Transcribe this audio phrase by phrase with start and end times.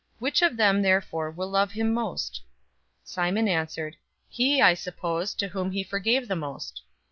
[0.17, 2.41] Which of them therefore will love him most?"
[3.05, 3.97] 007:043 Simon answered,
[4.29, 6.81] "He, I suppose, to whom he forgave the most."